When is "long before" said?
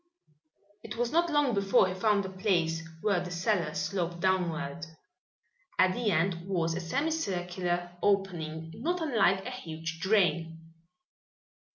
1.29-1.87